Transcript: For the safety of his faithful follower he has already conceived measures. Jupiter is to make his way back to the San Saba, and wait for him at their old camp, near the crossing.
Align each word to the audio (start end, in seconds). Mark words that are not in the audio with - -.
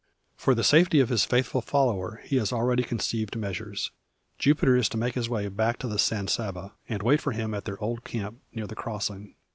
For 0.35 0.55
the 0.55 0.63
safety 0.63 0.99
of 0.99 1.09
his 1.09 1.25
faithful 1.25 1.61
follower 1.61 2.21
he 2.23 2.37
has 2.37 2.51
already 2.51 2.81
conceived 2.81 3.35
measures. 3.37 3.91
Jupiter 4.39 4.75
is 4.75 4.89
to 4.89 4.97
make 4.97 5.13
his 5.13 5.29
way 5.29 5.47
back 5.47 5.77
to 5.77 5.87
the 5.87 5.99
San 5.99 6.27
Saba, 6.27 6.73
and 6.89 7.03
wait 7.03 7.21
for 7.21 7.33
him 7.33 7.53
at 7.53 7.65
their 7.65 7.79
old 7.79 8.03
camp, 8.03 8.39
near 8.51 8.65
the 8.65 8.73
crossing. 8.73 9.35